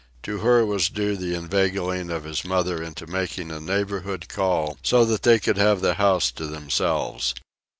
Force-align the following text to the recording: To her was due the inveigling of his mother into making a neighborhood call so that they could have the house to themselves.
To 0.23 0.39
her 0.39 0.65
was 0.65 0.89
due 0.89 1.15
the 1.15 1.35
inveigling 1.35 2.09
of 2.09 2.23
his 2.23 2.43
mother 2.43 2.81
into 2.81 3.05
making 3.05 3.51
a 3.51 3.59
neighborhood 3.59 4.27
call 4.29 4.79
so 4.81 5.05
that 5.05 5.21
they 5.21 5.37
could 5.37 5.57
have 5.57 5.81
the 5.81 5.93
house 5.93 6.31
to 6.31 6.47
themselves. 6.47 7.35